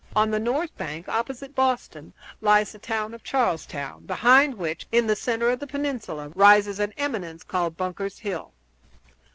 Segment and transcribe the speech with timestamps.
[0.15, 2.11] On the north bank, opposite Boston,
[2.41, 6.91] lies the town of Charlestown, behind which, in the center of the peninsula, rises an
[6.97, 8.51] eminence called Bunker's Hill.